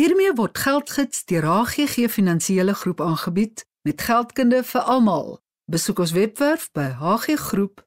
Hiermee 0.00 0.32
word 0.32 0.56
geldgids 0.56 1.26
deur 1.28 1.44
HGG 1.44 2.08
Finansiële 2.08 2.72
Groep 2.74 3.00
aangebied 3.04 3.66
met 3.84 4.00
geldkunde 4.00 4.64
vir 4.64 4.80
almal. 4.80 5.44
Besoek 5.68 5.98
ons 6.00 6.14
webwerf 6.16 6.72
by 6.72 6.96
hggroep.co.za. 6.96 7.84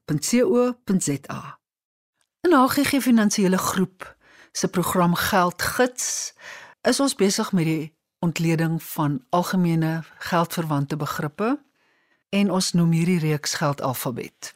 In 2.45 2.53
HGG 2.53 3.01
Finansiële 3.01 3.57
Groep 3.57 4.17
se 4.51 4.67
program 4.67 5.15
Geldgids 5.17 6.33
is 6.85 6.99
ons 7.01 7.15
besig 7.17 7.49
met 7.51 7.65
die 7.65 7.97
ontleding 8.21 8.83
van 8.91 9.25
algemene 9.29 10.03
geldverwante 10.29 10.95
begrippe 11.01 11.57
en 12.29 12.51
ons 12.53 12.73
noem 12.77 12.91
hierdie 12.93 13.19
reeks 13.25 13.53
geldalfabet. 13.63 14.53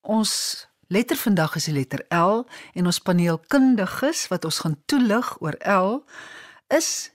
Ons 0.00 0.64
letter 0.88 1.20
vandag 1.20 1.60
is 1.60 1.68
die 1.68 1.76
letter 1.76 2.00
L 2.08 2.48
en 2.72 2.88
ons 2.88 3.04
paneelkundiges 3.04 4.32
wat 4.32 4.48
ons 4.48 4.64
gaan 4.64 4.80
toelig 4.88 5.36
oor 5.44 5.60
L 5.60 6.08
is 6.68 7.12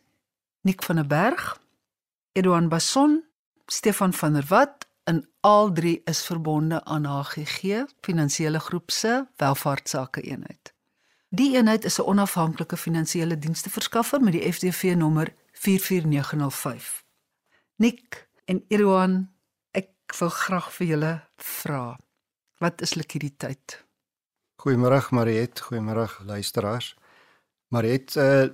Nick 0.61 0.83
van 0.83 0.95
der 0.95 1.07
Berg, 1.07 1.59
Edouard 2.31 2.69
Basson, 2.69 3.23
Stefan 3.65 4.13
van 4.13 4.33
der 4.33 4.45
Walt 4.47 4.87
en 5.03 5.29
al 5.39 5.71
drie 5.71 6.01
is 6.05 6.25
verbonde 6.25 6.83
aan 6.83 7.05
HGG 7.05 7.85
Finansiële 8.01 8.59
Groep 8.59 8.91
se 8.91 9.27
welvaartsake 9.35 10.21
eenheid. 10.21 10.73
Die 11.29 11.55
eenheid 11.55 11.85
is 11.85 11.97
'n 11.99 12.03
onafhanklike 12.03 12.77
finansiële 12.77 13.37
diensverskaffer 13.37 14.21
met 14.21 14.33
die 14.33 14.53
FDV 14.53 14.93
nommer 14.95 15.33
44905. 15.51 17.03
Nick 17.75 18.27
en 18.45 18.65
Edouard 18.67 19.27
Ek 20.11 20.19
wil 20.19 20.29
graag 20.29 20.73
vir 20.73 20.87
julle 20.87 21.27
vra. 21.35 21.99
Wat 22.57 22.81
is 22.81 22.93
likwiditeit? 22.93 23.85
Goeiemôre 24.55 25.09
Mariet, 25.09 25.61
goeiemôre 25.61 26.07
luisteraars. 26.25 26.95
Mariet, 27.67 28.15
uh 28.15 28.49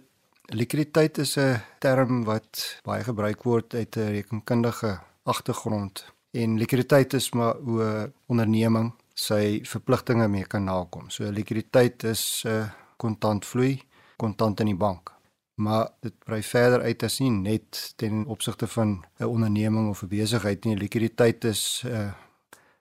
likwiditeit 0.48 1.18
is 1.18 1.38
'n 1.38 1.62
term 1.80 2.24
wat 2.24 2.80
baie 2.84 3.04
gebruik 3.04 3.44
word 3.44 3.74
uit 3.74 3.96
'n 3.98 4.10
rekenkundige 4.10 5.00
agtergrond. 5.23 6.06
En 6.31 6.58
likwiditeit 6.58 7.14
is 7.14 7.31
maar 7.31 7.56
hoe 7.56 7.84
'n 7.84 8.14
onderneming 8.26 8.94
sy 9.14 9.59
verpligtinge 9.64 10.28
mee 10.28 10.45
kan 10.45 10.64
nakom. 10.64 11.09
So 11.09 11.23
likwiditeit 11.31 12.03
is 12.03 12.44
'n 12.45 12.50
uh, 12.50 12.70
kontantvloei, 12.98 13.81
kontant 14.16 14.59
in 14.59 14.66
die 14.66 14.75
bank 14.75 15.18
maar 15.58 15.90
dit 16.00 16.14
brei 16.20 16.44
verder 16.44 16.81
uit 16.81 17.03
as 17.03 17.18
nie 17.20 17.31
net 17.31 17.94
ten 17.98 18.25
opsigte 18.25 18.68
van 18.68 19.06
'n 19.18 19.25
onderneming 19.25 19.90
of 19.90 20.02
'n 20.02 20.08
besigheid 20.08 20.66
nie. 20.66 20.78
Likwiditeit 20.78 21.44
is 21.44 21.84
uh 21.86 22.12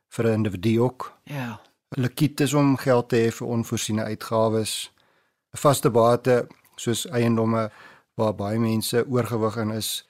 vir 0.09 0.27
'n 0.27 0.33
individu 0.33 0.81
ook. 0.81 1.19
Ja. 1.23 1.61
Likwid 1.89 2.41
is 2.41 2.55
om 2.55 2.77
geld 2.77 3.09
te 3.09 3.17
hê 3.17 3.33
vir 3.33 3.47
onvoorsiene 3.47 4.03
uitgawes. 4.03 4.93
'n 5.53 5.59
Vaste 5.59 5.91
bate 5.91 6.47
soos 6.77 7.07
eiendomme 7.07 7.71
waar 8.15 8.35
baie 8.35 8.59
mense 8.59 9.05
oorgewig 9.09 9.57
in 9.57 9.71
is. 9.71 10.05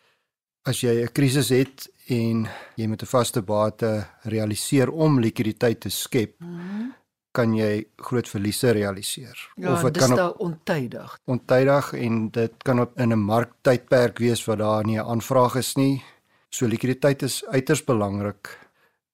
As 0.64 0.80
jy 0.80 1.02
'n 1.02 1.12
krisis 1.12 1.48
het 1.48 1.88
en 2.08 2.48
jy 2.76 2.86
moet 2.86 3.02
'n 3.02 3.06
vaste 3.06 3.42
bate 3.42 4.06
realiseer 4.22 4.90
om 4.90 5.20
likwiditeit 5.20 5.80
te 5.80 5.90
skep, 5.90 6.40
mm 6.40 6.58
-hmm 6.58 6.94
kan 7.36 7.52
jy 7.56 7.84
groot 8.08 8.28
verliese 8.30 8.72
realiseer 8.76 9.36
ja, 9.60 9.74
of 9.74 9.84
dit 9.90 10.00
kan 10.00 10.14
op 10.16 10.40
ontydig. 10.46 11.16
Ontydig 11.28 11.92
en 11.98 12.20
dit 12.32 12.62
kan 12.64 12.80
op 12.80 12.96
in 13.00 13.12
'n 13.12 13.24
marktydperk 13.28 14.18
wees 14.18 14.44
waar 14.44 14.56
daar 14.56 14.84
nie 14.84 14.98
'n 14.98 15.08
aanvraag 15.14 15.56
is 15.56 15.74
nie. 15.76 16.02
So 16.48 16.66
likwiditeit 16.66 17.22
is 17.22 17.44
uiters 17.44 17.84
belangrik. 17.84 18.58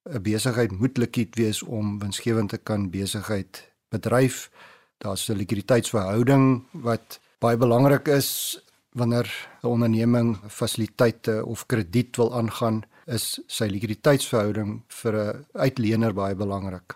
'n 0.05 0.23
Besigheid 0.23 0.71
moet 0.71 0.99
likwid 0.99 1.37
wees 1.37 1.63
om 1.63 1.99
winsgewend 1.99 2.49
te 2.51 2.59
kan 2.59 2.91
besigheid 2.91 3.73
bedryf. 3.89 4.51
Daar's 4.99 5.29
'n 5.29 5.37
likwiditeitsverhouding 5.37 6.65
wat 6.73 7.21
baie 7.43 7.59
belangrik 7.59 8.09
is 8.09 8.59
wanneer 8.95 9.27
'n 9.63 9.67
onderneming 9.67 10.39
fasiliteite 10.49 11.45
of 11.47 11.67
krediet 11.67 12.17
wil 12.17 12.35
aangaan, 12.35 12.83
is 13.07 13.41
sy 13.47 13.67
likwiditeitsverhouding 13.67 14.83
vir 14.89 15.15
'n 15.17 15.47
uitlener 15.53 16.13
baie 16.15 16.35
belangrik. 16.35 16.95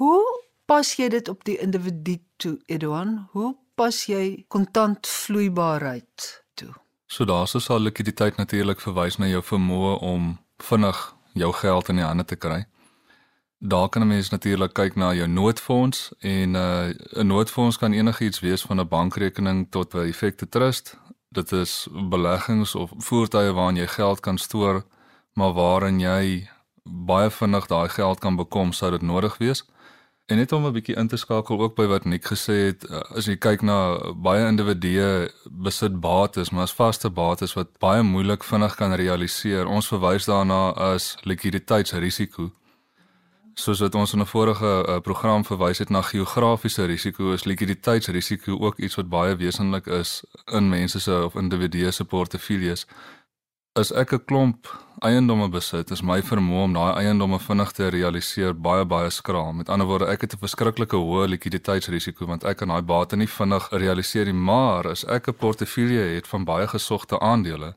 Hoe 0.00 0.42
pas 0.66 0.96
jy 0.96 1.08
dit 1.08 1.28
op 1.28 1.44
die 1.44 1.58
individu 1.58 2.18
toe, 2.36 2.58
Edouan? 2.66 3.28
Hoe 3.32 3.56
pas 3.74 4.06
jy 4.06 4.44
kontantvloeibaarheid 4.48 6.42
toe? 6.54 6.72
So 7.06 7.24
daarso 7.24 7.58
sal 7.58 7.80
likwiditeit 7.80 8.36
natuurlik 8.36 8.80
verwys 8.80 9.18
na 9.18 9.26
jou 9.26 9.42
vermoë 9.42 10.00
om 10.00 10.38
vinnig 10.58 11.14
jou 11.34 11.52
geld 11.52 11.88
in 11.88 11.96
die 11.96 12.04
hande 12.04 12.24
te 12.24 12.36
kry. 12.36 12.64
Daar 13.66 13.88
kan 13.88 14.02
'n 14.02 14.06
mens 14.06 14.28
natuurlik 14.28 14.72
kyk 14.72 14.94
na 14.94 15.14
jou 15.14 15.28
noodfonds 15.28 16.12
en 16.18 16.54
uh, 16.54 16.88
'n 17.12 17.26
noodfonds 17.26 17.78
kan 17.78 17.92
enigiets 17.92 18.40
wees 18.40 18.62
van 18.62 18.80
'n 18.80 18.88
bankrekening 18.88 19.66
tot 19.70 19.94
'n 19.94 19.98
effekte 19.98 20.48
trust. 20.48 20.98
Dit 21.28 21.52
is 21.52 21.88
beleggings 22.08 22.74
of 22.74 22.90
voertuie 22.96 23.52
waarin 23.52 23.76
jy 23.76 23.86
geld 23.86 24.20
kan 24.20 24.38
stoor, 24.38 24.84
maar 25.32 25.52
waarin 25.52 26.00
jy 26.00 26.48
baie 26.82 27.30
vinnig 27.30 27.66
daai 27.66 27.88
geld 27.88 28.18
kan 28.18 28.36
bekom 28.36 28.72
sou 28.72 28.90
dit 28.90 29.02
nodig 29.02 29.36
wees. 29.38 29.64
En 30.26 30.36
net 30.36 30.52
om 30.52 30.66
'n 30.66 30.72
bietjie 30.72 30.96
in 30.96 31.08
te 31.08 31.16
skakel 31.16 31.60
ook 31.60 31.74
by 31.74 31.86
wat 31.86 32.04
Nick 32.04 32.24
gesê 32.24 32.66
het, 32.66 32.84
eh, 32.84 33.16
as 33.16 33.24
jy 33.24 33.36
kyk 33.36 33.62
na 33.62 34.12
baie 34.12 34.46
individue 34.46 35.30
besit 35.50 36.00
bates, 36.00 36.50
maar 36.50 36.62
as 36.62 36.74
vaste 36.74 37.10
bates 37.10 37.54
wat 37.54 37.78
baie 37.78 38.02
moeilik 38.02 38.44
vinnig 38.44 38.74
kan 38.74 38.92
realiseer. 38.92 39.66
Ons 39.66 39.88
verwys 39.88 40.24
daarna 40.24 40.70
as 40.70 41.16
likwiditeitsrisiko. 41.22 42.50
Soos 43.54 43.80
wat 43.80 43.94
ons 43.94 44.12
in 44.12 44.20
'n 44.20 44.26
vorige 44.26 44.84
uh, 44.88 45.00
program 45.00 45.44
verwys 45.44 45.78
het 45.78 45.90
na 45.90 46.02
geografiese 46.02 46.84
risiko, 46.84 47.32
is 47.32 47.44
likwiditeitsrisiko 47.44 48.58
ook 48.58 48.78
iets 48.78 48.94
wat 48.94 49.08
baie 49.08 49.36
wesentlik 49.36 49.86
is 49.86 50.24
in 50.52 50.68
mense 50.68 51.00
se 51.00 51.24
of 51.24 51.34
individue 51.34 51.90
se 51.90 52.04
portefeuilles 52.04 52.86
as 53.74 53.90
ek 53.92 54.12
'n 54.12 54.24
klomp 54.30 54.68
eiendomme 55.02 55.48
besit, 55.50 55.90
is 55.90 56.02
my 56.02 56.20
vermoë 56.22 56.64
om 56.64 56.74
daai 56.76 56.92
eiendomme 57.00 57.38
vinnig 57.42 57.72
te 57.72 57.88
realiseer 57.90 58.52
baie 58.54 58.84
baie 58.84 59.10
skraal. 59.10 59.52
Met 59.52 59.68
ander 59.68 59.86
woorde, 59.86 60.06
ek 60.06 60.20
het 60.20 60.34
'n 60.34 60.42
verskriklike 60.46 60.96
hoë 60.96 61.26
likwiditeitsrisiko 61.28 62.26
want 62.26 62.44
ek 62.44 62.56
kan 62.58 62.68
daai 62.68 62.82
bate 62.82 63.16
nie 63.16 63.26
vinnig 63.26 63.68
realiseer 63.70 64.26
nie, 64.26 64.40
maar 64.50 64.86
as 64.86 65.04
ek 65.04 65.28
'n 65.28 65.34
portefeulje 65.34 66.14
het 66.14 66.26
van 66.26 66.44
baie 66.44 66.66
gesogte 66.68 67.18
aandele, 67.18 67.74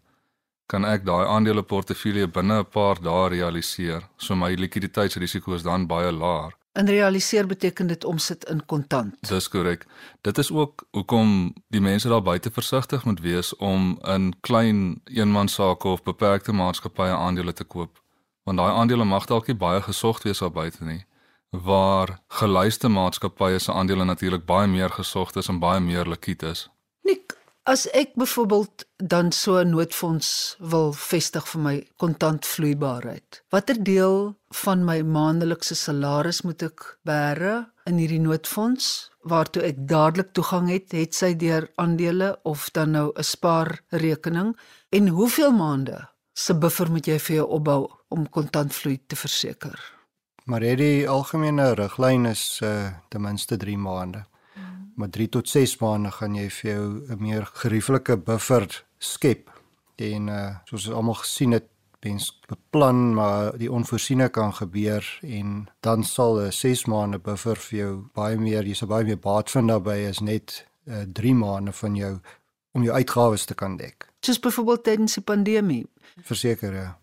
kan 0.68 0.86
ek 0.86 1.06
daai 1.08 1.26
aandele 1.26 1.64
portefeulje 1.64 2.28
binne 2.28 2.60
'n 2.60 2.70
paar 2.76 3.02
dae 3.02 3.30
realiseer. 3.30 4.02
So 4.18 4.36
my 4.36 4.54
likwiditeitsrisiko 4.56 5.54
is 5.54 5.64
dan 5.64 5.88
baie 5.88 6.12
laag. 6.12 6.54
In 6.78 6.86
realiseer 6.86 7.48
beteken 7.48 7.88
dit 7.88 8.04
omsit 8.04 8.44
in 8.44 8.66
kontant. 8.66 9.16
Dis 9.30 9.50
korrek. 9.50 9.86
Dit 10.22 10.38
is 10.38 10.52
ook 10.52 10.84
hoekom 10.92 11.54
die 11.68 11.82
mense 11.82 12.10
daar 12.10 12.22
buite 12.22 12.52
versigtig 12.52 13.06
moet 13.06 13.20
wees 13.20 13.56
om 13.56 14.00
in 14.04 14.34
klein 14.40 15.02
eenmansake 15.06 15.88
of 15.88 16.04
beperkte 16.04 16.52
maatskappye 16.52 17.16
aandele 17.16 17.54
te 17.54 17.64
koop. 17.64 18.02
Want 18.44 18.58
daai 18.58 18.72
aandele 18.72 19.04
mag 19.04 19.26
dalk 19.26 19.48
nie 19.48 19.56
baie 19.56 19.82
gesog 19.82 20.22
wees 20.24 20.40
daar 20.40 20.52
buite 20.52 20.84
nie. 20.84 21.06
Waar 21.50 22.20
geluiste 22.28 22.88
maatskappye 22.88 23.60
se 23.60 23.72
aandele 23.74 24.06
natuurlik 24.06 24.46
baie 24.46 24.68
meer 24.68 24.90
gesog 24.90 25.32
is 25.36 25.48
en 25.48 25.60
baie 25.60 25.80
meer 25.80 26.06
likwid 26.06 26.44
is. 26.44 26.70
Nik, 27.04 27.37
As 27.68 27.84
ek 27.92 28.14
byvoorbeeld 28.16 28.86
dan 28.96 29.32
so 29.32 29.60
'n 29.60 29.70
noodfonds 29.70 30.56
wil 30.60 30.94
vestig 30.94 31.48
vir 31.48 31.62
my 31.62 31.88
kontantvloeibaarheid. 32.00 33.44
Watter 33.50 33.84
deel 33.84 34.38
van 34.50 34.86
my 34.86 35.02
maandelikse 35.02 35.76
salaris 35.76 36.42
moet 36.42 36.64
ek 36.64 37.00
bære 37.04 37.68
in 37.86 37.98
hierdie 37.98 38.22
noodfonds 38.24 39.12
waartoe 39.22 39.64
ek 39.64 39.88
dadelik 39.88 40.32
toegang 40.32 40.70
het, 40.70 40.92
het 40.92 41.16
sy 41.16 41.34
deur 41.36 41.68
aandele 41.76 42.40
of 42.44 42.70
dan 42.72 42.92
nou 42.92 43.12
'n 43.16 43.24
spaarrekening 43.24 44.56
en 44.90 45.08
hoeveel 45.08 45.52
maande 45.52 46.08
se 46.34 46.54
buffer 46.54 46.92
moet 46.92 47.08
jy 47.08 47.20
vir 47.20 47.36
jou 47.36 47.48
opbou 47.48 47.92
om 48.08 48.30
kontantvloei 48.30 49.00
te 49.08 49.16
verseker? 49.16 49.94
Maar 50.46 50.62
hierdie 50.62 51.10
algemene 51.10 51.74
riglyn 51.74 52.26
is 52.26 52.62
uh, 52.64 52.94
ten 53.10 53.22
minste 53.22 53.58
3 53.58 53.78
maande 53.78 54.24
maar 54.98 55.10
3 55.10 55.30
tot 55.30 55.50
6 55.50 55.78
maande 55.78 56.12
gaan 56.12 56.36
jy 56.36 56.50
vir 56.50 56.72
jou 56.72 56.86
'n 57.14 57.22
meer 57.22 57.46
gerieflike 57.46 58.18
buffer 58.18 58.86
skep. 58.98 59.50
En 59.96 60.28
uh 60.28 60.56
soos 60.66 60.88
ons 60.88 60.96
almal 60.96 61.14
gesien 61.14 61.52
het, 61.52 61.70
mens 62.02 62.40
beplan 62.48 63.14
maar 63.14 63.58
die 63.58 63.72
onvoorsiene 63.72 64.30
kan 64.30 64.54
gebeur 64.54 65.20
en 65.22 65.70
dan 65.80 66.04
sal 66.04 66.40
'n 66.42 66.52
6 66.52 66.86
maande 66.86 67.20
buffer 67.20 67.56
vir 67.56 67.80
jou 67.80 68.10
baie 68.14 68.38
meer, 68.38 68.64
jy 68.64 68.74
sal 68.74 68.88
baie 68.88 69.06
meer 69.06 69.20
baat 69.20 69.52
vind 69.52 69.68
daarbey 69.68 70.10
as 70.10 70.20
net 70.20 70.66
uh 70.88 71.06
3 71.14 71.34
maande 71.34 71.72
van 71.72 71.96
jou 71.96 72.20
om 72.72 72.84
jou 72.84 72.94
uitgawes 72.96 73.46
te 73.46 73.56
kan 73.56 73.78
dek. 73.78 74.10
Soos 74.22 74.40
byvoorbeeld 74.40 74.84
tydens 74.84 75.14
die 75.14 75.24
pandemie. 75.24 75.86
Verseker 76.22 76.74
ja. 76.74 76.98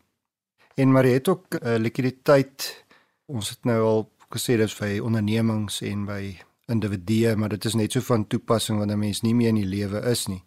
En 0.75 0.93
maar 0.93 1.07
jy 1.07 1.13
het 1.13 1.29
ook 1.29 1.55
uh, 1.55 1.77
likwiditeit. 1.79 2.85
Ons 3.27 3.49
het 3.49 3.65
nou 3.65 3.81
al 3.83 4.11
gesê 4.35 4.57
dis 4.57 4.75
vir 4.75 5.03
ondernemings 5.03 5.81
en 5.87 6.05
by 6.07 6.39
individue, 6.67 7.37
maar 7.37 7.49
dit 7.49 7.65
is 7.65 7.75
net 7.75 7.93
so 7.93 8.01
van 8.01 8.27
toepassing 8.27 8.79
wanneer 8.79 8.97
'n 8.97 9.01
mens 9.01 9.21
nie 9.23 9.35
meer 9.35 9.49
in 9.49 9.61
die 9.61 9.77
lewe 9.77 10.01
is 10.11 10.27
nie. 10.27 10.45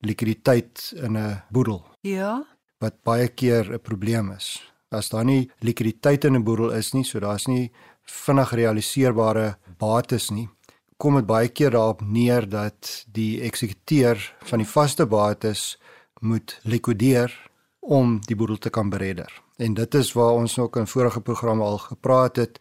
Likwiditeit 0.00 0.92
in 0.96 1.16
'n 1.16 1.42
boedel. 1.50 1.86
Ja. 2.00 2.46
Wat 2.78 3.02
baie 3.02 3.28
keer 3.28 3.72
'n 3.72 3.80
probleem 3.80 4.30
is. 4.30 4.72
As 4.90 5.08
daar 5.08 5.24
nie 5.24 5.50
likwiditeit 5.58 6.24
in 6.24 6.34
'n 6.36 6.44
boedel 6.44 6.70
is 6.70 6.92
nie, 6.92 7.04
so 7.04 7.18
daar's 7.18 7.46
nie 7.46 7.72
vinnig 8.02 8.52
realiseerbare 8.52 9.58
bates 9.78 10.30
nie, 10.30 10.48
kom 10.96 11.14
dit 11.14 11.26
baie 11.26 11.48
keer 11.48 11.70
daarop 11.70 12.00
neer 12.00 12.48
dat 12.48 13.04
die 13.12 13.40
eksekuteur 13.40 14.34
van 14.44 14.58
die 14.58 14.68
vaste 14.68 15.06
bates 15.06 15.78
moet 16.20 16.60
likwideer 16.62 17.50
om 17.80 18.20
die 18.26 18.36
boedel 18.36 18.58
te 18.58 18.70
kan 18.70 18.90
beredder. 18.90 19.42
En 19.56 19.74
dit 19.74 19.94
is 19.94 20.12
waar 20.12 20.32
ons 20.32 20.58
ook 20.58 20.76
in 20.76 20.86
vorige 20.86 21.20
programme 21.20 21.64
al 21.64 21.78
gepraat 21.78 22.36
het. 22.36 22.60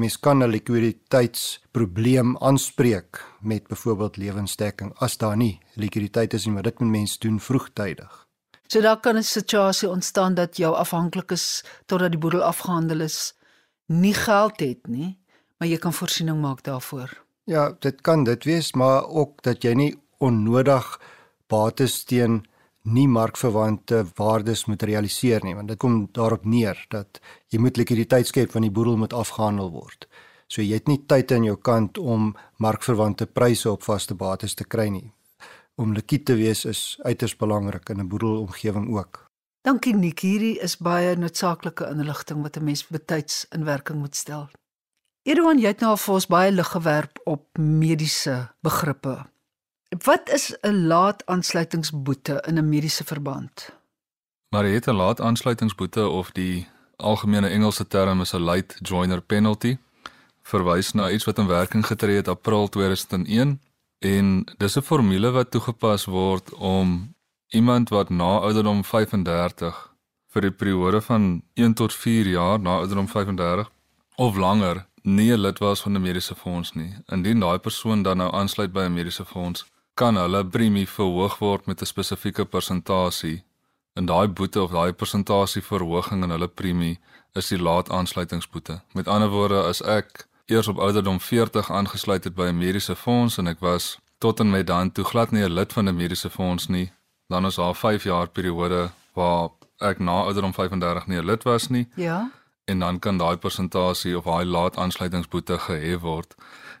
Mens 0.00 0.18
kan 0.20 0.42
'n 0.42 0.48
likwiditeitsprobleem 0.48 2.38
aanspreek 2.38 3.24
met 3.40 3.66
byvoorbeeld 3.66 4.16
lewensdekking 4.16 4.92
as 4.98 5.16
daar 5.16 5.36
nie 5.36 5.60
likwiditeit 5.74 6.34
is 6.34 6.44
nie, 6.44 6.54
maar 6.54 6.62
dit 6.62 6.80
moet 6.80 6.90
mens 6.90 7.18
doen 7.18 7.40
vroegtydig. 7.40 8.26
So 8.66 8.80
daar 8.80 9.00
kan 9.00 9.16
'n 9.16 9.22
situasie 9.22 9.88
ontstaan 9.88 10.34
dat 10.34 10.56
jou 10.56 10.74
afhanklikes 10.74 11.64
totdat 11.86 12.10
die 12.10 12.20
boedel 12.20 12.42
afgehandel 12.42 13.00
is 13.00 13.34
nie 13.86 14.14
geld 14.14 14.60
het 14.60 14.86
nie, 14.86 15.18
maar 15.58 15.68
jy 15.68 15.78
kan 15.78 15.92
voorsiening 15.92 16.40
maak 16.40 16.62
daarvoor. 16.62 17.24
Ja, 17.44 17.76
dit 17.78 18.00
kan 18.00 18.24
dit 18.24 18.44
wees, 18.44 18.72
maar 18.72 19.08
ook 19.08 19.42
dat 19.42 19.62
jy 19.62 19.72
nie 19.72 20.02
onnodig 20.18 21.00
bates 21.46 22.04
teen 22.04 22.46
nie 22.82 23.06
markverwante 23.08 24.02
waardes 24.18 24.64
moet 24.66 24.82
realiseer 24.82 25.44
nie, 25.44 25.54
want 25.54 25.68
dit 25.68 25.78
kom 25.78 26.08
daarop 26.12 26.44
neer 26.44 26.78
dat 26.90 27.20
jy 27.52 27.60
moet 27.62 27.76
likwiditeit 27.76 28.26
skep 28.26 28.52
want 28.52 28.66
die 28.66 28.74
boedel 28.74 28.96
moet 28.96 29.14
afgehandel 29.14 29.70
word. 29.70 30.08
So 30.48 30.62
jy 30.62 30.76
het 30.80 30.88
nie 30.90 31.00
tyd 31.08 31.32
aan 31.32 31.46
jou 31.46 31.56
kant 31.56 31.98
om 31.98 32.32
markverwante 32.58 33.26
pryse 33.26 33.70
op 33.70 33.82
vaste 33.86 34.14
bates 34.14 34.54
te 34.54 34.64
kry 34.64 34.88
nie. 34.92 35.12
Om 35.80 35.94
likwid 35.96 36.26
te 36.28 36.34
wees 36.36 36.66
is 36.68 36.98
uiters 37.04 37.36
belangrik 37.36 37.88
in 37.88 38.00
'n 38.00 38.08
boedelomgewing 38.08 38.90
ook. 38.92 39.24
Dankie 39.62 39.94
Nik, 39.94 40.20
hierdie 40.20 40.58
is 40.58 40.76
baie 40.76 41.16
noodsaaklike 41.16 41.86
inligting 41.86 42.42
wat 42.42 42.56
'n 42.56 42.64
mens 42.64 42.86
betyds 42.86 43.46
in 43.50 43.64
werking 43.64 43.98
moet 43.98 44.16
stel. 44.16 44.50
Edouan, 45.22 45.58
jy 45.58 45.66
het 45.66 45.80
nou 45.80 45.90
al 45.90 45.96
vir 45.96 46.14
ons 46.14 46.26
baie 46.26 46.52
lig 46.52 46.66
gewerp 46.66 47.20
op 47.24 47.58
mediese 47.58 48.50
begrippe. 48.60 49.31
Wat 49.98 50.30
is 50.30 50.56
'n 50.60 50.86
laat 50.86 51.26
aansluitingsboete 51.26 52.44
in 52.46 52.58
'n 52.58 52.68
mediese 52.68 53.04
verband? 53.04 53.70
Maar 54.48 54.66
jy 54.66 54.74
het 54.74 54.86
'n 54.86 54.94
laat 54.94 55.20
aansluitingsboete 55.20 56.08
of 56.08 56.30
die 56.30 56.68
algemene 56.96 57.48
Engelse 57.48 57.86
term 57.86 58.20
is 58.20 58.32
'n 58.32 58.40
late 58.40 58.74
joiner 58.80 59.20
penalty 59.20 59.78
verwys 60.42 60.92
na 60.92 61.10
iets 61.10 61.24
wat 61.24 61.38
in 61.38 61.46
werking 61.46 61.86
getree 61.86 62.16
het 62.16 62.28
April 62.28 62.68
2001 62.68 63.60
en 63.98 64.44
dis 64.56 64.76
'n 64.76 64.82
formule 64.82 65.30
wat 65.30 65.50
toegepas 65.50 66.04
word 66.04 66.54
om 66.54 67.14
iemand 67.48 67.88
wat 67.88 68.08
na 68.08 68.38
ouderdom 68.38 68.84
35 68.84 69.94
vir 70.28 70.42
die 70.42 70.50
periode 70.50 71.00
van 71.00 71.42
1 71.54 71.74
tot 71.74 71.94
4 71.94 72.26
jaar 72.26 72.60
na 72.60 72.76
ouderdom 72.76 73.08
35 73.08 73.70
of 74.16 74.36
langer 74.36 74.86
nie 75.02 75.32
'n 75.32 75.40
lid 75.40 75.58
was 75.58 75.82
van 75.82 75.92
'n 75.92 76.00
mediese 76.00 76.34
fonds 76.34 76.72
nie. 76.72 76.94
Indien 77.06 77.40
daai 77.40 77.58
persoon 77.58 78.02
dan 78.02 78.16
nou 78.16 78.32
aansluit 78.32 78.72
by 78.72 78.80
'n 78.80 78.92
mediese 78.92 79.24
fonds, 79.24 79.66
kan 79.94 80.16
hulle 80.16 80.44
premie 80.46 80.88
verhoog 80.88 81.38
word 81.38 81.66
met 81.66 81.80
'n 81.80 81.86
spesifieke 81.86 82.44
persentasie. 82.44 83.44
En 83.94 84.04
daai 84.06 84.28
boete 84.28 84.62
of 84.62 84.70
daai 84.70 84.92
persentasie 84.92 85.62
verhoging 85.62 86.22
in 86.22 86.30
hulle 86.30 86.48
premie 86.48 87.00
is 87.32 87.48
die 87.48 87.58
laat 87.58 87.90
aansluitingsboete. 87.90 88.80
Met 88.92 89.08
ander 89.08 89.28
woorde, 89.28 89.62
as 89.62 89.82
ek 89.82 90.26
eers 90.46 90.68
op 90.68 90.78
ouderdom 90.78 91.20
40 91.20 91.70
aangesluit 91.70 92.24
het 92.24 92.34
by 92.34 92.46
'n 92.48 92.58
mediese 92.58 92.96
fonds 92.96 93.38
en 93.38 93.46
ek 93.46 93.60
was 93.60 93.98
tot 94.18 94.40
en 94.40 94.50
met 94.50 94.66
dan 94.66 94.92
toe 94.92 95.04
glad 95.04 95.30
nie 95.30 95.42
'n 95.42 95.52
lid 95.52 95.72
van 95.72 95.88
'n 95.88 95.96
mediese 95.96 96.30
fonds 96.30 96.66
nie, 96.66 96.92
dan 97.28 97.46
is 97.46 97.54
daar 97.54 97.74
5 97.74 98.02
jaar 98.02 98.28
periode 98.28 98.90
waar 99.14 99.48
ek 99.78 99.98
na 99.98 100.22
ouderdom 100.22 100.54
35 100.54 101.06
nie 101.06 101.18
'n 101.18 101.24
lid 101.24 101.42
was 101.42 101.68
nie. 101.68 101.88
Ja. 101.94 102.30
En 102.64 102.78
dan 102.78 102.98
kan 102.98 103.16
daai 103.16 103.36
persentasie 103.36 104.16
of 104.16 104.24
daai 104.24 104.44
laat 104.44 104.76
aansluitingsboete 104.76 105.58
gehef 105.58 106.00
word. 106.00 106.34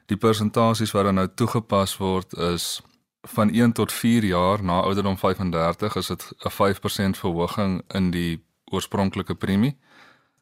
Die 0.06 0.16
persentasies 0.16 0.90
wat 0.90 1.04
dan 1.04 1.14
nou 1.14 1.28
toegepas 1.34 1.96
word 1.96 2.32
is 2.32 2.82
van 3.22 3.50
1 3.50 3.72
tot 3.72 3.92
4 3.92 4.24
jaar 4.24 4.64
na 4.64 4.80
ouderdom 4.80 5.18
35 5.18 5.96
is 5.96 6.06
dit 6.06 6.32
'n 6.38 6.50
5% 6.50 7.18
verhoging 7.18 7.82
in 7.88 8.10
die 8.10 8.44
oorspronklike 8.64 9.34
premie. 9.34 9.78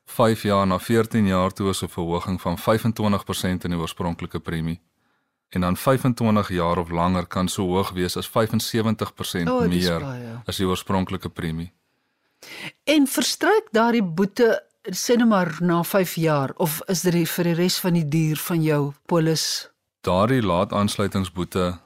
5 0.05 0.43
jaar 0.43 0.67
na 0.67 0.79
14 0.79 1.27
jaar 1.27 1.53
toe 1.53 1.69
is 1.69 1.83
'n 1.83 1.89
verhoging 1.89 2.41
van 2.41 2.59
25% 2.59 3.65
in 3.65 3.71
die 3.71 3.79
oorspronklike 3.79 4.41
premie. 4.41 4.81
En 5.49 5.61
dan 5.61 5.77
25 5.77 6.49
jaar 6.49 6.79
of 6.79 6.91
langer 6.91 7.27
kan 7.27 7.49
so 7.49 7.67
hoog 7.67 7.91
wees 7.91 8.17
as 8.17 8.29
75% 8.29 9.49
O, 9.49 9.69
dis 9.69 9.89
meer 9.89 10.01
baie. 10.01 10.43
as 10.47 10.57
die 10.57 10.67
oorspronklike 10.67 11.29
premie. 11.29 11.73
En 12.85 13.07
verstryk 13.07 13.69
daardie 13.71 14.03
boete 14.03 14.63
sê 14.83 15.17
nou 15.17 15.29
maar 15.29 15.59
na 15.61 15.83
5 15.83 16.15
jaar 16.15 16.51
of 16.57 16.81
is 16.87 17.01
dit 17.01 17.29
vir 17.29 17.45
die 17.45 17.55
res 17.55 17.79
van 17.79 17.93
die 17.93 18.09
duur 18.09 18.37
van 18.37 18.63
jou 18.63 18.93
polis? 19.07 19.71
Daardie 20.01 20.43
laat 20.43 20.73
aansluitingsboete 20.73 21.79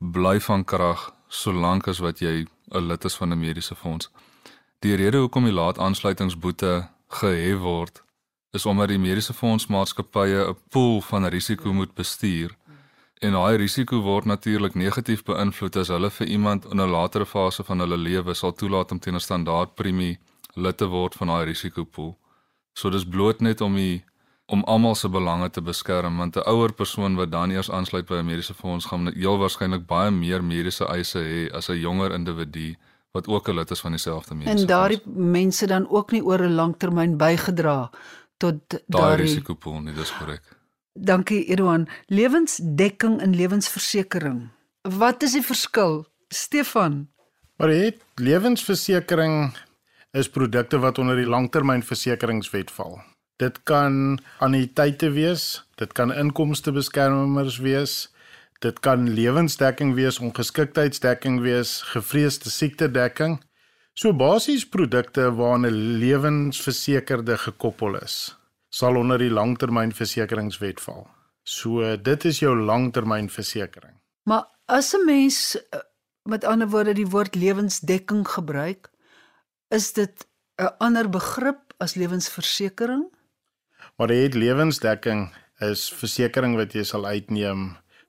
bly 0.00 0.40
van 0.40 0.64
krag 0.64 1.12
solank 1.28 1.88
as 1.88 1.98
wat 2.00 2.20
jy 2.20 2.46
'n 2.72 2.86
lid 2.88 3.04
is 3.04 3.16
van 3.16 3.32
'n 3.32 3.38
mediese 3.38 3.74
fonds. 3.74 4.10
Die 4.78 4.94
rede 4.94 5.18
hoekom 5.18 5.44
die 5.44 5.52
laat 5.52 5.78
aansluitingsboete 5.78 6.88
gehef 7.08 7.58
word 7.58 8.02
is 8.52 8.66
omdat 8.66 8.88
die 8.88 8.98
mediese 8.98 9.32
fondsmaatskappye 9.32 10.48
'n 10.48 10.56
pool 10.70 11.00
van 11.00 11.26
risiko 11.26 11.72
moet 11.72 11.94
bestuur. 11.94 12.56
En 13.20 13.32
daai 13.32 13.56
risiko 13.56 14.00
word 14.00 14.24
natuurlik 14.24 14.74
negatief 14.74 15.22
beïnvloed 15.22 15.76
as 15.76 15.88
hulle 15.88 16.10
vir 16.10 16.26
iemand 16.26 16.64
in 16.64 16.80
'n 16.80 16.90
latere 16.90 17.26
fase 17.26 17.62
van 17.62 17.78
hulle 17.78 17.96
lewe 17.96 18.34
sal 18.34 18.52
toelaat 18.52 18.92
om 18.92 18.98
teen 18.98 19.14
'n 19.14 19.20
standaard 19.20 19.74
premie 19.74 20.18
lid 20.54 20.76
te 20.76 20.86
word 20.86 21.14
van 21.14 21.26
daai 21.26 21.44
risikopool. 21.44 22.18
So 22.72 22.90
dis 22.90 23.04
bloot 23.04 23.40
net 23.40 23.60
om 23.60 23.74
die 23.74 24.04
om 24.50 24.64
almal 24.64 24.94
se 24.98 25.08
belange 25.08 25.50
te 25.50 25.62
beskerm 25.62 26.16
want 26.18 26.36
'n 26.36 26.48
ouer 26.52 26.72
persoon 26.72 27.14
wat 27.14 27.30
dan 27.30 27.50
eers 27.50 27.70
aansluit 27.70 28.06
by 28.06 28.14
'n 28.14 28.26
mediese 28.26 28.54
fonds 28.54 28.84
gaan 28.84 29.12
heel 29.14 29.38
waarskynlik 29.38 29.86
baie 29.86 30.10
meer 30.10 30.44
mediese 30.44 30.84
eise 30.86 31.18
hê 31.18 31.50
as 31.54 31.68
'n 31.68 31.80
jonger 31.80 32.12
individu 32.12 32.76
wat 33.12 33.26
ook 33.26 33.48
'n 33.48 33.54
lid 33.54 33.70
is 33.70 33.80
van 33.80 33.90
dieselfde 33.90 34.34
mediese 34.34 34.58
En 34.58 34.66
daardie 34.66 35.00
fonds. 35.00 35.18
mense 35.18 35.66
dan 35.66 35.88
ook 35.88 36.10
nie 36.10 36.24
oor 36.24 36.40
'n 36.40 36.54
lang 36.54 36.74
termyn 36.78 37.16
bygedra 37.16 37.90
tot 38.36 38.54
daai 38.68 38.82
daardie 38.86 39.26
risikopool 39.26 39.80
nie, 39.80 39.94
dis 39.94 40.16
korrek. 40.16 40.42
Dankie 40.94 41.44
Edouan. 41.44 41.88
Lewensdekking 42.06 43.20
en 43.20 43.34
lewensversekering. 43.36 44.48
Wat 44.82 45.22
is 45.22 45.32
die 45.32 45.42
verskil? 45.42 46.06
Stefan. 46.28 47.08
Maar 47.56 47.68
het 47.68 48.04
lewensversekering 48.14 49.56
is 50.10 50.28
produkte 50.28 50.78
wat 50.78 50.98
onder 50.98 51.16
die 51.16 51.26
langtermynversekeringswet 51.26 52.70
val. 52.70 53.00
Dit 53.40 53.62
kan 53.64 54.18
annuïteite 54.44 55.08
wees, 55.16 55.62
dit 55.80 55.92
kan 55.96 56.12
inkomstebeskermers 56.12 57.58
wees, 57.64 57.94
dit 58.60 58.80
kan 58.84 59.06
lewensdekking 59.16 59.94
wees, 59.96 60.18
ongeskiktheidsdekking 60.20 61.38
wees, 61.40 61.78
gevreesde 61.94 62.52
siektedekking. 62.52 63.38
So 63.96 64.12
basies 64.12 64.66
produkte 64.68 65.30
waaraan 65.32 65.66
'n 65.66 65.98
lewensversekerde 66.02 67.38
gekoppel 67.38 67.96
is, 67.96 68.36
sal 68.68 68.96
onder 68.96 69.18
die 69.18 69.30
langtermynversekeringswet 69.30 70.80
val. 70.80 71.08
So 71.42 71.96
dit 71.96 72.24
is 72.24 72.38
jou 72.38 72.56
langtermynversekering. 72.56 73.96
Maar 74.28 74.44
as 74.66 74.94
'n 74.94 75.04
mens 75.04 75.56
met 76.22 76.44
ander 76.44 76.68
woorde 76.68 76.92
die 76.92 77.08
woord 77.08 77.34
lewensdekking 77.34 78.28
gebruik, 78.28 78.90
is 79.68 79.92
dit 79.92 80.26
'n 80.56 80.74
ander 80.78 81.08
begrip 81.08 81.72
as 81.78 81.94
lewensversekering? 81.94 83.08
Maar 84.00 84.14
jy 84.16 84.20
het 84.24 84.36
lewensdekking 84.40 85.26
is 85.60 85.82
versekerings 85.92 86.56
wat 86.56 86.72
jy 86.72 86.86
sal 86.88 87.02
uitneem 87.04 87.66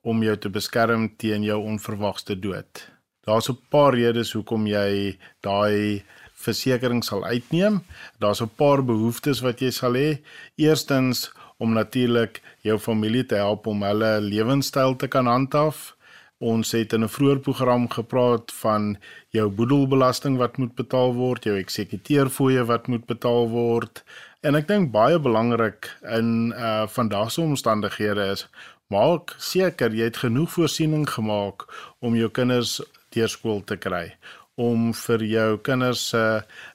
om 0.07 0.21
jou 0.23 0.37
te 0.39 0.47
beskerm 0.47 1.09
teen 1.19 1.43
jou 1.43 1.57
onverwagte 1.67 2.37
dood. 2.39 2.85
Daar's 3.27 3.49
'n 3.51 3.59
paar 3.69 3.93
redes 3.93 4.31
hoekom 4.31 4.67
jy 4.67 5.19
daai 5.43 6.03
versekering 6.33 7.03
sal 7.03 7.25
uitneem. 7.25 7.83
Daar's 8.21 8.41
'n 8.41 8.55
paar 8.55 8.81
behoeftes 8.83 9.41
wat 9.41 9.59
jy 9.59 9.71
sal 9.71 9.93
hê. 9.93 10.21
Eerstens 10.55 11.33
om 11.57 11.73
natuurlik 11.73 12.41
jou 12.61 12.79
familie 12.79 13.25
te 13.25 13.35
help 13.35 13.67
om 13.67 13.83
hulle 13.83 14.21
lewenstyl 14.21 14.95
te 14.95 15.07
kan 15.07 15.25
handhaaf. 15.25 15.95
Ons 16.39 16.71
het 16.71 16.93
in 16.93 17.03
'n 17.03 17.09
vroeër 17.09 17.39
program 17.39 17.89
gepraat 17.89 18.51
van 18.51 18.97
jou 19.29 19.49
boedelbelasting 19.49 20.37
wat 20.37 20.57
moet 20.57 20.75
betaal 20.75 21.13
word, 21.13 21.43
jou 21.43 21.57
eksekuteurfooie 21.57 22.65
wat 22.65 22.87
moet 22.87 23.05
betaal 23.05 23.49
word. 23.49 24.03
En 24.41 24.57
ek 24.57 24.65
dink 24.65 24.89
baie 24.89 25.19
belangrik 25.21 25.85
in 26.17 26.49
uh 26.57 26.87
vandag 26.89 27.29
se 27.31 27.41
omstandighede 27.41 28.23
is 28.33 28.47
maak 28.89 29.35
seker 29.37 29.93
jy 29.93 30.07
het 30.09 30.21
genoeg 30.23 30.49
voorsiening 30.49 31.03
gemaak 31.09 31.67
om 32.01 32.15
jou 32.17 32.29
kinders 32.33 32.79
deur 33.13 33.29
skool 33.29 33.59
te 33.69 33.75
kry, 33.77 34.15
om 34.57 34.95
vir 34.97 35.23
jou 35.29 35.59
kinders 35.67 36.07
se 36.13 36.23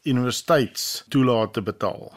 universiteitstoelaat 0.07 1.57
te 1.57 1.65
betaal. 1.67 2.13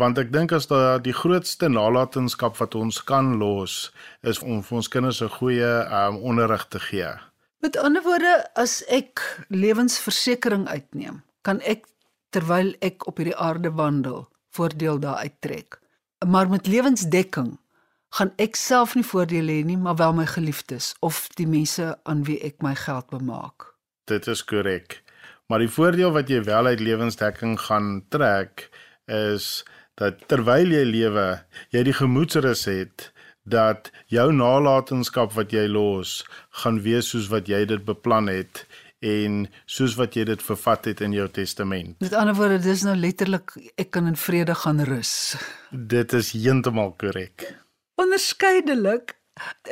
Want 0.00 0.16
ek 0.22 0.32
dink 0.32 0.54
as 0.56 0.68
daar 0.70 1.02
die 1.04 1.14
grootste 1.16 1.68
nalatenskap 1.68 2.56
wat 2.62 2.76
ons 2.80 3.00
kan 3.04 3.34
los 3.42 3.90
is 4.24 4.40
om 4.40 4.62
vir 4.64 4.78
ons 4.78 4.88
kinders 4.94 5.20
'n 5.20 5.36
goeie 5.36 5.74
um 6.00 6.22
onderrig 6.32 6.64
te 6.72 6.80
gee. 6.80 7.12
Met 7.60 7.76
ander 7.76 8.02
woorde, 8.02 8.48
as 8.56 8.80
ek 8.88 9.44
lewensversekering 9.48 10.64
uitneem, 10.68 11.22
kan 11.42 11.60
ek 11.60 11.84
terwyl 12.30 12.72
ek 12.80 13.06
op 13.06 13.16
hierdie 13.18 13.36
aarde 13.36 13.72
wandel, 13.72 14.28
voordeel 14.56 15.00
daar 15.00 15.22
uittrek. 15.24 15.78
Maar 16.26 16.48
met 16.48 16.66
lewensdekking 16.66 17.56
gaan 18.16 18.32
ek 18.40 18.56
self 18.56 18.94
nie 18.96 19.04
voordele 19.04 19.60
hê 19.60 19.64
nie, 19.66 19.76
maar 19.76 19.98
wel 20.00 20.14
my 20.16 20.26
geliefdes 20.30 20.94
of 21.04 21.26
die 21.36 21.48
mense 21.48 21.92
aan 22.08 22.24
wie 22.28 22.38
ek 22.46 22.62
my 22.64 22.74
geld 22.78 23.10
bemaak. 23.12 23.72
Dit 24.08 24.28
is 24.30 24.44
korrek. 24.44 25.02
Maar 25.46 25.62
die 25.62 25.70
voordeel 25.70 26.14
wat 26.14 26.30
jy 26.30 26.40
wel 26.46 26.66
uit 26.72 26.80
lewensdekking 26.82 27.58
gaan 27.68 28.00
trek 28.10 28.68
is 29.06 29.64
dat 30.00 30.24
terwyl 30.30 30.72
jy 30.72 30.84
lewe, 30.88 31.26
jy 31.70 31.82
die 31.86 31.94
gemoedsrus 31.96 32.66
het 32.70 33.10
dat 33.46 33.92
jou 34.10 34.26
nalatenskap 34.34 35.36
wat 35.36 35.54
jy 35.54 35.68
los 35.70 36.18
gaan 36.62 36.80
wees 36.82 37.12
soos 37.12 37.30
wat 37.30 37.46
jy 37.48 37.62
dit 37.70 37.84
beplan 37.86 38.26
het 38.30 38.64
en 39.06 39.44
soos 39.70 39.94
wat 39.98 40.16
jy 40.18 40.24
dit 40.28 40.42
vervat 40.42 40.88
het 40.90 41.02
in 41.04 41.14
jou 41.14 41.26
testament. 41.30 41.94
Met 42.02 42.16
ander 42.18 42.34
woorde, 42.34 42.58
dis 42.64 42.82
nou 42.86 42.96
letterlik 42.98 43.54
ek 43.78 43.92
kan 43.94 44.08
in 44.10 44.18
vrede 44.18 44.56
gaan 44.62 44.82
rus. 44.88 45.12
Dit 45.70 46.14
is 46.16 46.32
heeltemal 46.34 46.94
korrek. 47.00 47.46
Onderskeidelik 48.00 49.16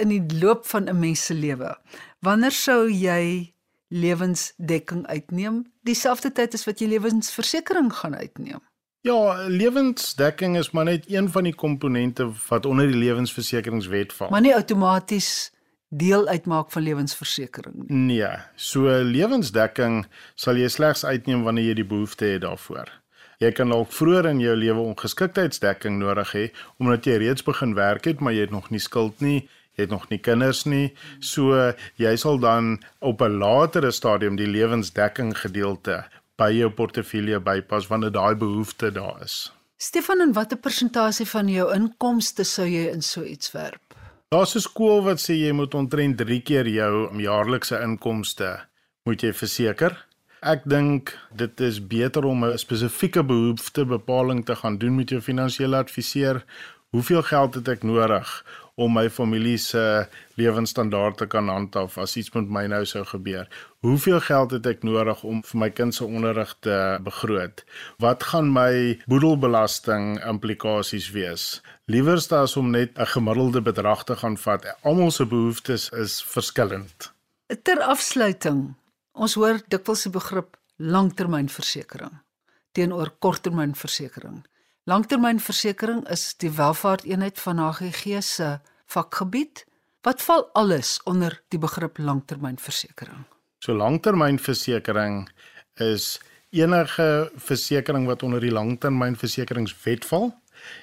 in 0.00 0.12
die 0.12 0.22
loop 0.40 0.66
van 0.66 0.88
'n 0.88 0.98
mens 0.98 1.24
se 1.26 1.34
lewe. 1.34 1.76
Wanneer 2.20 2.52
sou 2.52 2.90
jy 2.90 3.52
lewensdekking 3.88 5.06
uitneem? 5.06 5.64
Dieselfde 5.82 6.32
tyd 6.32 6.54
as 6.54 6.64
wat 6.64 6.80
jy 6.80 6.88
lewensversekering 6.88 7.92
gaan 7.92 8.16
uitneem. 8.16 8.60
Ja, 9.04 9.48
lewensdekking 9.48 10.56
is 10.56 10.70
maar 10.70 10.84
net 10.84 11.04
een 11.10 11.30
van 11.30 11.44
die 11.44 11.54
komponente 11.54 12.30
wat 12.48 12.66
onder 12.66 12.86
die 12.86 12.96
lewensversekeringswet 12.96 14.12
val. 14.12 14.30
Maar 14.30 14.40
nie 14.40 14.54
outomaties 14.54 15.52
deel 15.98 16.26
uitmaak 16.26 16.70
van 16.74 16.82
lewensversekering 16.82 17.74
nie. 17.76 17.98
Nee, 18.10 18.30
so 18.56 18.90
lewensdekking 19.02 20.04
sal 20.34 20.58
jy 20.58 20.68
slegs 20.72 21.04
uitneem 21.04 21.44
wanneer 21.46 21.70
jy 21.70 21.80
die 21.82 21.90
behoefte 21.94 22.28
het 22.34 22.44
daarvoor. 22.44 22.90
Jy 23.42 23.50
kan 23.56 23.72
dalk 23.74 23.92
vroeër 23.92 24.30
in 24.30 24.40
jou 24.42 24.54
lewe 24.56 24.82
ongeskiktheidsdekking 24.92 25.98
nodig 26.00 26.32
hê 26.36 26.44
omdat 26.82 27.06
jy 27.06 27.18
reeds 27.22 27.44
begin 27.46 27.74
werk 27.78 28.06
het, 28.08 28.20
maar 28.20 28.34
jy 28.34 28.46
het 28.46 28.54
nog 28.54 28.70
nie 28.70 28.82
skuld 28.82 29.20
nie, 29.20 29.48
jy 29.74 29.86
het 29.86 29.94
nog 29.94 30.06
nie 30.10 30.20
kinders 30.22 30.64
nie. 30.70 30.94
So 31.20 31.72
jy 32.00 32.14
sal 32.16 32.38
dan 32.38 32.78
op 33.00 33.22
'n 33.22 33.38
latere 33.38 33.90
stadium 33.90 34.36
die 34.36 34.50
lewensdekking 34.50 35.34
gedeelte 35.38 36.04
by 36.38 36.50
jou 36.50 36.70
portefeulje 36.70 37.40
bypas 37.40 37.86
wanneer 37.86 38.10
daai 38.10 38.34
behoefte 38.34 38.90
daar 38.90 39.22
is. 39.22 39.52
Stefan, 39.76 40.20
en 40.20 40.32
watter 40.32 40.58
persentasie 40.58 41.26
van 41.26 41.48
jou 41.48 41.66
inkomste 41.74 42.44
sou 42.44 42.66
jy 42.66 42.86
in 42.92 43.02
so 43.02 43.22
iets 43.22 43.52
werp? 43.52 43.83
Daar's 44.34 44.56
'n 44.56 44.66
skool 44.66 45.02
wat 45.06 45.20
sê 45.22 45.34
jy 45.38 45.52
moet 45.52 45.74
omtrent 45.74 46.16
3 46.18 46.40
keer 46.42 46.66
jou 46.66 46.94
jaarlikse 47.22 47.76
inkomste 47.86 48.48
moet 49.06 49.22
jy 49.22 49.30
verseker. 49.32 49.92
Ek 50.42 50.64
dink 50.66 51.12
dit 51.30 51.60
is 51.60 51.78
beter 51.78 52.24
om 52.24 52.44
'n 52.44 52.58
spesifieke 52.58 53.22
behoeftebepaling 53.22 54.44
te 54.44 54.56
gaan 54.56 54.78
doen 54.78 54.96
met 54.96 55.08
jou 55.10 55.20
finansiële 55.20 55.76
adviseur. 55.76 56.44
Hoeveel 56.90 57.22
geld 57.22 57.54
het 57.54 57.68
ek 57.68 57.82
nodig 57.82 58.44
om 58.74 58.92
my 58.92 59.06
familie 59.10 59.58
se 59.58 60.06
lewensstandaard 60.40 61.18
te 61.20 61.26
kan 61.30 61.48
handhaaf 61.48 61.98
as 62.02 62.16
iets 62.16 62.32
met 62.34 62.48
my 62.50 62.64
nou 62.70 62.82
sou 62.88 63.04
gebeur? 63.08 63.48
Hoeveel 63.86 64.20
geld 64.20 64.56
het 64.56 64.66
ek 64.66 64.82
nodig 64.86 65.22
om 65.24 65.42
vir 65.46 65.60
my 65.62 65.70
kind 65.70 65.94
se 65.94 66.04
onderrig 66.04 66.56
te 66.66 66.78
begroot? 67.04 67.64
Wat 68.02 68.22
gaan 68.30 68.52
my 68.52 68.98
boedelbelasting 69.06 70.18
implikasies 70.24 71.10
wees? 71.14 71.60
Liewers 71.86 72.30
as 72.32 72.56
om 72.56 72.70
net 72.70 72.98
'n 72.98 73.12
gemiddelde 73.14 73.62
bedrag 73.62 74.04
te 74.04 74.16
gaan 74.16 74.36
vat. 74.36 74.66
Almal 74.82 75.10
se 75.10 75.26
behoeftes 75.26 75.90
is 75.90 76.22
verskillend. 76.22 77.12
Ter 77.62 77.80
afsluiting, 77.80 78.74
ons 79.12 79.34
hoor 79.34 79.60
dikwels 79.68 80.02
die 80.02 80.12
begrip 80.12 80.56
langtermynversekering 80.76 82.24
teenoor 82.74 83.12
korttermynversekering. 83.18 84.42
Langtermynversekering 84.84 86.02
is 86.12 86.34
die 86.36 86.50
welvaarteenheid 86.52 87.38
van 87.40 87.58
HGG 87.58 88.18
se 88.20 88.48
vakgebied. 88.92 89.62
Wat 90.04 90.22
val 90.22 90.42
alles 90.52 90.98
onder 91.08 91.38
die 91.48 91.58
begrip 91.58 91.98
langtermynversekering? 91.98 93.22
So 93.64 93.72
langtermynversekering 93.72 95.30
is 95.80 96.20
enige 96.50 97.30
versekering 97.34 98.04
wat 98.06 98.22
onder 98.22 98.44
die 98.44 98.52
langtermynversekeringswet 98.52 100.04
val 100.04 100.34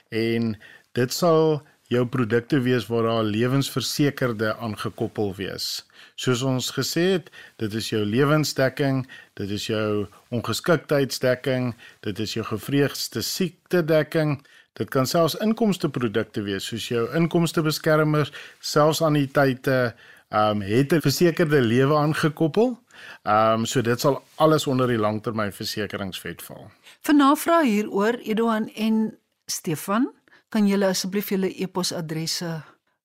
en 0.09 0.55
dit 0.97 1.13
sal 1.13 1.61
jou 1.91 2.05
produkte 2.07 2.61
wees 2.63 2.87
waar 2.87 3.03
daar 3.03 3.23
lewensversekerde 3.27 4.55
aangekoppel 4.63 5.33
wees. 5.35 5.83
Soos 6.15 6.43
ons 6.47 6.69
gesê 6.75 7.03
het, 7.15 7.27
dit 7.59 7.73
is 7.73 7.89
jou 7.91 8.01
lewensdekking, 8.05 9.03
dit 9.39 9.51
is 9.51 9.67
jou 9.67 10.07
ongeskiktheidsdekking, 10.31 11.73
dit 12.05 12.19
is 12.19 12.35
jou 12.37 12.45
gevreesde 12.47 13.23
siektedekking. 13.25 14.39
Dit 14.79 14.89
kan 14.93 15.07
selfs 15.07 15.35
inkomsteprodukte 15.43 16.45
wees 16.47 16.69
soos 16.71 16.87
jou 16.87 17.07
inkomstebeskermers, 17.17 18.31
selfs 18.59 19.03
anniteite, 19.03 19.93
ehm 20.31 20.61
um, 20.61 20.61
het 20.61 20.93
'n 20.93 21.01
versekerde 21.01 21.61
lewe 21.61 21.95
aangekoppel. 21.95 22.79
Ehm 23.23 23.59
um, 23.59 23.65
so 23.65 23.81
dit 23.81 23.99
sal 23.99 24.23
alles 24.35 24.67
onder 24.67 24.87
die 24.87 24.97
langtermynversekeringswet 24.97 26.41
val. 26.41 26.71
Vir 27.01 27.15
navraag 27.15 27.65
hieroor 27.65 28.13
Eduan 28.23 28.69
en 28.75 29.17
Stefan, 29.45 30.11
kan 30.51 30.67
julle 30.67 30.91
asseblief 30.91 31.31
julle 31.31 31.47
e-posadresse 31.63 32.49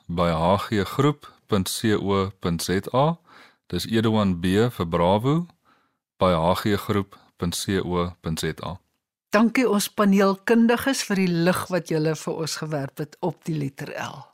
by 0.06 0.30
hggroep.co.za. 0.30 3.18
Dis 3.66 3.86
Edouan 3.86 4.40
B 4.40 4.46
vir 4.70 4.88
Bravo 4.88 5.46
by 6.18 6.32
hggroep.co.za. 6.32 8.80
Dankie 9.28 9.68
ons 9.68 9.90
paneelkundiges 9.92 11.02
vir 11.04 11.18
die 11.20 11.28
lig 11.28 11.68
wat 11.68 11.92
julle 11.92 12.16
vir 12.16 12.38
ons 12.44 12.54
gewerp 12.62 12.96
het 13.02 13.16
op 13.20 13.42
die 13.44 13.58
letter 13.60 13.92
L. 14.00 14.24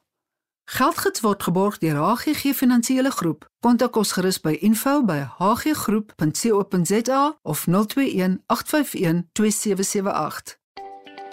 Geldgids 0.70 1.18
word 1.24 1.42
geborg 1.42 1.78
deur 1.82 1.98
HGG 1.98 2.54
Finansiële 2.54 3.10
Groep. 3.10 3.50
Kontak 3.60 3.96
ons 3.98 4.12
gerus 4.14 4.40
by 4.40 4.54
info@hggroep.co.za 4.54 7.38
of 7.42 7.66
021 7.66 8.42
851 8.46 9.28
2778. 9.32 10.58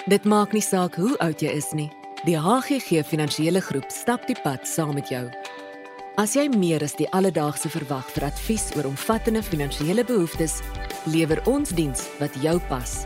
Dit 0.09 0.25
maak 0.25 0.51
nie 0.51 0.61
saak 0.61 0.95
hoe 0.95 1.17
oud 1.17 1.41
jy 1.41 1.49
is 1.49 1.71
nie. 1.71 1.91
Die 2.25 2.39
HGG 2.39 3.03
Finansiële 3.05 3.61
Groep 3.61 3.91
stap 3.93 4.27
die 4.27 4.41
pad 4.41 4.67
saam 4.67 4.93
met 4.93 5.09
jou. 5.09 5.29
As 6.17 6.33
jy 6.33 6.49
meer 6.49 6.83
as 6.83 6.95
die 6.95 7.13
alledaagse 7.13 7.69
verwag 7.69 8.11
vir 8.11 8.23
advies 8.23 8.75
oor 8.75 8.85
omvattende 8.85 9.43
finansiële 9.43 10.03
behoeftes, 10.03 10.59
lewer 11.05 11.41
ons 11.45 11.69
diens 11.69 12.09
wat 12.19 12.35
jou 12.41 12.59
pas. 12.67 13.05